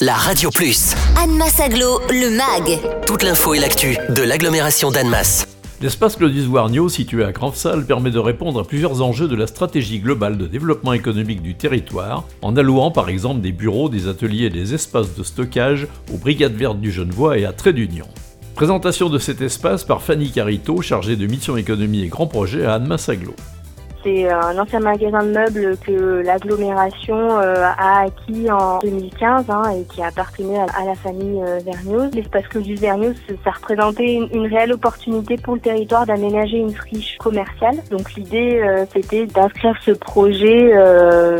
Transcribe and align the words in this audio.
la 0.00 0.14
Radio 0.14 0.48
Plus. 0.50 0.94
Annemasse 1.22 1.60
Aglo, 1.60 2.00
le 2.08 2.30
MAG. 2.30 2.80
Toute 3.06 3.22
l'info 3.22 3.52
et 3.52 3.58
l'actu 3.58 3.98
de 4.08 4.22
l'agglomération 4.22 4.90
d'Annemasse. 4.90 5.46
L'espace 5.82 6.16
Claudius 6.16 6.46
Warnio, 6.46 6.88
situé 6.88 7.22
à 7.22 7.32
Grandsalle, 7.32 7.84
permet 7.84 8.10
de 8.10 8.18
répondre 8.18 8.60
à 8.60 8.64
plusieurs 8.64 9.02
enjeux 9.02 9.28
de 9.28 9.36
la 9.36 9.46
stratégie 9.46 9.98
globale 9.98 10.38
de 10.38 10.46
développement 10.46 10.94
économique 10.94 11.42
du 11.42 11.54
territoire, 11.54 12.24
en 12.40 12.56
allouant 12.56 12.90
par 12.90 13.10
exemple 13.10 13.42
des 13.42 13.52
bureaux, 13.52 13.90
des 13.90 14.08
ateliers 14.08 14.46
et 14.46 14.50
des 14.50 14.72
espaces 14.72 15.14
de 15.14 15.22
stockage 15.22 15.86
aux 16.12 16.16
Brigades 16.16 16.56
Vertes 16.56 16.80
du 16.80 16.90
Genevois 16.90 17.36
et 17.36 17.44
à 17.44 17.52
Trait 17.52 17.74
d'Union. 17.74 18.06
Présentation 18.54 19.10
de 19.10 19.18
cet 19.18 19.42
espace 19.42 19.84
par 19.84 20.00
Fanny 20.00 20.30
Carito, 20.30 20.80
chargée 20.80 21.16
de 21.16 21.26
mission 21.26 21.58
économie 21.58 22.04
et 22.04 22.08
grands 22.08 22.26
projets 22.26 22.64
à 22.64 22.74
Annemasse 22.74 23.10
Aglo. 23.10 23.34
C'est 24.02 24.30
un 24.30 24.58
ancien 24.58 24.80
magasin 24.80 25.22
de 25.22 25.32
meubles 25.32 25.76
que 25.84 26.22
l'agglomération 26.24 27.38
euh, 27.38 27.64
a 27.76 28.04
acquis 28.04 28.50
en 28.50 28.78
2015 28.78 29.44
hein, 29.50 29.62
et 29.72 29.84
qui 29.84 30.02
appartenait 30.02 30.58
à, 30.58 30.84
la 30.86 30.94
famille 30.94 31.42
euh, 31.42 31.58
Vergniaud. 31.64 32.10
L'espace 32.14 32.46
Claudius 32.48 32.80
Vergniaud, 32.80 33.12
ça 33.44 33.50
représentait 33.50 34.14
une, 34.14 34.46
réelle 34.46 34.72
opportunité 34.72 35.36
pour 35.36 35.54
le 35.54 35.60
territoire 35.60 36.06
d'aménager 36.06 36.56
une 36.56 36.74
friche 36.74 37.18
commerciale. 37.18 37.76
Donc 37.90 38.14
l'idée, 38.14 38.60
euh, 38.62 38.86
c'était 38.92 39.26
d'inscrire 39.26 39.76
ce 39.84 39.90
projet 39.90 40.72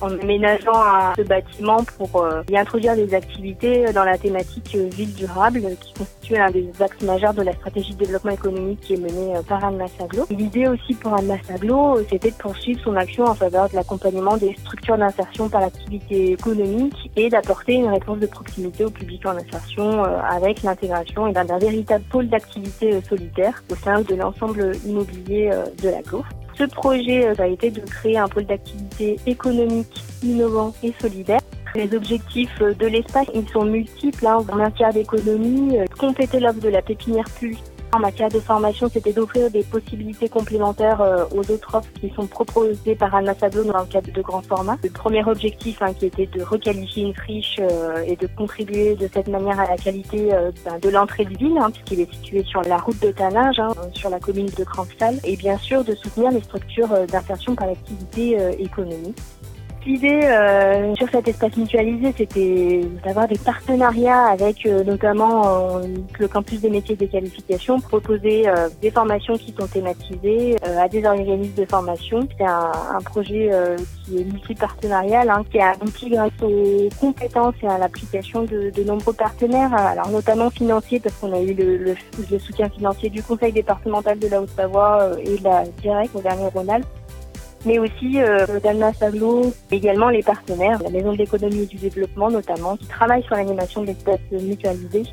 en 0.00 0.18
aménageant 0.20 1.14
ce 1.16 1.22
bâtiment 1.22 1.78
pour 1.96 2.26
y 2.50 2.56
introduire 2.56 2.96
des 2.96 3.14
activités 3.14 3.84
dans 3.92 4.04
la 4.04 4.18
thématique 4.18 4.74
ville 4.74 5.14
durable 5.14 5.60
qui 5.80 5.94
constitue 5.94 6.36
un 6.36 6.50
des 6.50 6.68
axes 6.80 7.02
majeurs 7.02 7.34
de 7.34 7.42
la 7.42 7.52
stratégie 7.52 7.94
de 7.94 8.04
développement 8.04 8.32
économique 8.32 8.80
qui 8.80 8.94
est 8.94 8.96
menée 8.96 9.34
par 9.48 9.64
Anne 9.64 9.76
Massaglo. 9.76 10.26
L'idée 10.30 10.66
aussi 10.66 10.94
pour 10.94 11.14
Anne 11.14 11.26
Massaglo, 11.26 11.98
c'était 12.10 12.30
de 12.30 12.36
poursuivre 12.48 12.80
son 12.82 12.96
action 12.96 13.24
en 13.24 13.34
faveur 13.34 13.68
de 13.68 13.74
l'accompagnement 13.74 14.38
des 14.38 14.54
structures 14.54 14.96
d'insertion 14.96 15.50
par 15.50 15.60
l'activité 15.60 16.32
économique 16.32 17.10
et 17.14 17.28
d'apporter 17.28 17.74
une 17.74 17.88
réponse 17.88 18.20
de 18.20 18.26
proximité 18.26 18.86
au 18.86 18.90
public 18.90 19.26
en 19.26 19.36
insertion 19.36 20.02
euh, 20.02 20.18
avec 20.22 20.62
l'intégration 20.62 21.30
d'un 21.30 21.58
véritable 21.58 22.04
pôle 22.08 22.28
d'activité 22.30 22.94
euh, 22.94 23.02
solitaire 23.02 23.62
au 23.70 23.74
sein 23.74 24.00
de 24.00 24.14
l'ensemble 24.14 24.72
immobilier 24.86 25.50
euh, 25.52 25.66
de 25.82 25.90
la 25.90 26.00
GLO. 26.00 26.24
Ce 26.54 26.64
projet 26.64 27.38
a 27.38 27.46
été 27.46 27.70
de 27.70 27.82
créer 27.82 28.16
un 28.16 28.28
pôle 28.28 28.46
d'activité 28.46 29.16
économique, 29.26 30.02
innovant 30.22 30.72
et 30.82 30.94
solidaire. 31.02 31.40
Les 31.74 31.94
objectifs 31.94 32.58
de 32.60 32.86
l'espace, 32.86 33.26
ils 33.34 33.48
sont 33.50 33.66
multiples 33.66 34.26
hein, 34.26 34.38
en 34.50 34.56
matière 34.56 34.94
d'économie, 34.94 35.76
compléter 35.98 36.40
l'offre 36.40 36.60
de 36.60 36.70
la 36.70 36.80
pépinière 36.80 37.28
pulse 37.38 37.60
en 37.92 37.98
matière 37.98 38.28
de 38.28 38.40
formation, 38.40 38.88
c'était 38.92 39.12
d'offrir 39.12 39.50
des 39.50 39.62
possibilités 39.62 40.28
complémentaires 40.28 41.00
euh, 41.00 41.24
aux 41.34 41.50
autres 41.50 41.74
offres 41.74 41.90
qui 42.00 42.10
sont 42.14 42.26
proposées 42.26 42.94
par 42.94 43.14
Anna 43.14 43.34
Sablo 43.34 43.64
dans 43.64 43.80
le 43.80 43.86
cadre 43.86 44.12
de 44.12 44.22
grands 44.22 44.42
formats. 44.42 44.76
Le 44.82 44.90
premier 44.90 45.24
objectif 45.24 45.80
hein, 45.80 45.94
qui 45.94 46.06
était 46.06 46.26
de 46.26 46.42
requalifier 46.42 47.04
une 47.04 47.14
friche 47.14 47.56
euh, 47.60 48.02
et 48.06 48.16
de 48.16 48.26
contribuer 48.26 48.94
de 48.94 49.08
cette 49.12 49.28
manière 49.28 49.58
à 49.58 49.66
la 49.66 49.76
qualité 49.76 50.34
euh, 50.34 50.50
ben, 50.64 50.78
de 50.78 50.88
l'entrée 50.90 51.24
de 51.24 51.36
ville, 51.36 51.58
hein, 51.58 51.70
puisqu'il 51.70 52.00
est 52.00 52.12
situé 52.12 52.44
sur 52.44 52.62
la 52.62 52.76
route 52.76 53.00
de 53.00 53.10
Tanage, 53.10 53.58
hein, 53.58 53.72
sur 53.94 54.10
la 54.10 54.20
commune 54.20 54.50
de 54.58 54.64
Cranstal, 54.64 55.18
et 55.24 55.36
bien 55.36 55.56
sûr 55.56 55.84
de 55.84 55.94
soutenir 55.94 56.30
les 56.30 56.42
structures 56.42 57.06
d'insertion 57.06 57.54
par 57.54 57.66
l'activité 57.66 58.36
économique. 58.58 59.18
L'idée 59.86 60.20
euh, 60.24 60.94
sur 60.96 61.08
cet 61.08 61.28
espace 61.28 61.56
mutualisé, 61.56 62.12
c'était 62.16 62.80
d'avoir 63.04 63.28
des 63.28 63.38
partenariats 63.38 64.26
avec 64.26 64.66
euh, 64.66 64.82
notamment 64.82 65.78
euh, 65.78 65.86
le 66.18 66.28
campus 66.28 66.60
des 66.60 66.68
métiers 66.68 66.94
et 66.94 66.98
des 66.98 67.08
qualifications, 67.08 67.80
proposer 67.80 68.44
des 68.82 68.90
formations 68.90 69.36
qui 69.38 69.54
sont 69.58 69.66
thématisées 69.66 70.56
à 70.62 70.88
des 70.88 71.04
organismes 71.04 71.54
de 71.54 71.64
formation. 71.64 72.28
C'est 72.36 72.44
un, 72.44 73.00
projet 73.04 73.50
qui 74.04 74.18
est 74.18 74.24
multipartenarial, 74.24 75.30
hein, 75.30 75.42
qui 75.50 75.58
a 75.58 75.70
abouti 75.70 76.10
grâce 76.10 76.32
aux 76.42 76.88
compétences 77.00 77.54
et 77.62 77.66
à 77.66 77.78
l'application 77.78 78.42
de, 78.42 78.82
nombreux 78.82 79.12
partenaires, 79.12 79.72
alors 79.74 80.10
notamment 80.10 80.50
financiers, 80.50 81.00
parce 81.00 81.14
qu'on 81.16 81.32
a 81.32 81.40
eu 81.40 81.54
le, 81.54 82.38
soutien 82.38 82.68
financier 82.68 83.08
du 83.08 83.22
Conseil 83.22 83.52
départemental 83.52 84.18
de 84.18 84.28
la 84.28 84.42
Haute-Savoie 84.42 85.12
et 85.24 85.38
de 85.38 85.44
la 85.44 85.64
DIREC 85.80 86.10
au 86.14 86.20
dernier 86.20 86.48
Rhône-Alpes 86.48 86.97
mais 87.64 87.78
aussi 87.78 88.20
euh, 88.20 88.46
Dalma 88.62 88.92
Saglo, 88.92 89.52
également 89.70 90.08
les 90.08 90.22
partenaires, 90.22 90.80
la 90.82 90.90
Maison 90.90 91.12
de 91.12 91.18
l'économie 91.18 91.62
et 91.62 91.66
du 91.66 91.76
développement 91.76 92.30
notamment, 92.30 92.76
qui 92.76 92.86
travaillent 92.86 93.24
sur 93.24 93.36
l'animation 93.36 93.82
de 93.82 93.88
l'espace 93.88 94.20
mutualisé. 94.30 95.04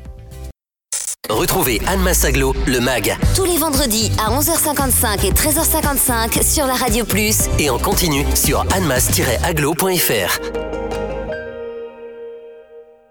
Retrouvez 1.28 1.80
Anne 1.86 2.00
Massaglo, 2.00 2.54
le 2.66 2.80
MAG. 2.80 3.16
Tous 3.34 3.44
les 3.44 3.56
vendredis 3.56 4.12
à 4.18 4.30
11h55 4.30 5.26
et 5.26 5.32
13h55 5.32 6.42
sur 6.42 6.66
la 6.66 6.74
Radio 6.74 7.04
Plus. 7.04 7.48
Et 7.58 7.68
en 7.68 7.78
continu 7.78 8.24
sur 8.34 8.64
annemass-aglo.fr. 8.72 10.85